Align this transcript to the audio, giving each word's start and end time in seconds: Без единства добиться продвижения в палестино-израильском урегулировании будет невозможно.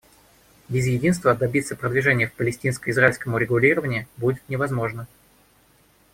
Без 0.67 0.87
единства 0.87 1.35
добиться 1.35 1.75
продвижения 1.75 2.25
в 2.27 2.33
палестино-израильском 2.33 3.35
урегулировании 3.35 4.07
будет 4.17 4.41
невозможно. 4.49 5.05